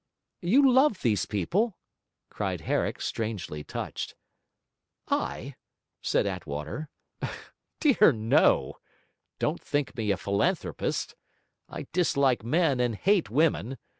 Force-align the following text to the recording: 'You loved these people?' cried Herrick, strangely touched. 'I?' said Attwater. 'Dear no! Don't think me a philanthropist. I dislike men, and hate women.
'You 0.41 0.67
loved 0.67 1.03
these 1.03 1.27
people?' 1.27 1.77
cried 2.31 2.61
Herrick, 2.61 2.99
strangely 3.03 3.63
touched. 3.63 4.15
'I?' 5.09 5.53
said 6.01 6.25
Attwater. 6.25 6.89
'Dear 7.79 8.11
no! 8.11 8.79
Don't 9.37 9.61
think 9.61 9.95
me 9.95 10.09
a 10.09 10.17
philanthropist. 10.17 11.13
I 11.69 11.85
dislike 11.93 12.43
men, 12.43 12.79
and 12.79 12.95
hate 12.95 13.29
women. 13.29 13.77